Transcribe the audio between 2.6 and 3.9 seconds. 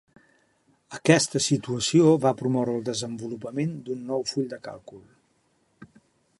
el desenvolupament